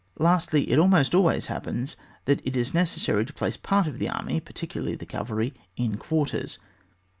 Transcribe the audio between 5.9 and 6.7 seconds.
quarters.